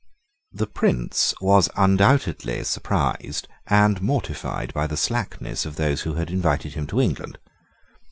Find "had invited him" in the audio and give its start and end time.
6.15-6.87